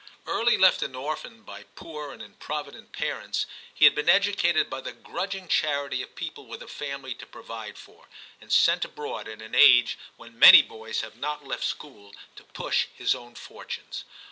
Early 0.25 0.57
left 0.57 0.81
an 0.81 0.95
orphan 0.95 1.43
by 1.43 1.61
poor 1.75 2.11
and 2.11 2.23
improvi 2.23 2.71
dent 2.71 2.91
parents, 2.91 3.45
he 3.71 3.85
had 3.85 3.93
been 3.93 4.09
educated 4.09 4.67
by 4.67 4.81
the 4.81 4.93
grudging 4.93 5.47
charity 5.47 6.01
of 6.01 6.15
people 6.15 6.47
with 6.47 6.63
a 6.63 6.67
family 6.67 7.13
to 7.13 7.25
provide 7.27 7.77
for, 7.77 8.05
and 8.41 8.51
sent 8.51 8.83
abroad 8.83 9.27
at 9.27 9.43
an 9.43 9.53
age 9.53 9.99
when 10.17 10.39
many 10.39 10.63
boys 10.63 11.01
have 11.01 11.17
not 11.17 11.45
left 11.45 11.63
school, 11.65 12.15
to 12.35 12.43
push 12.45 12.87
his 12.95 13.13
own 13.13 13.35
fortunes. 13.35 14.03